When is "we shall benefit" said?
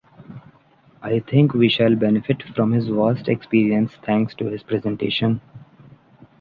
1.53-2.41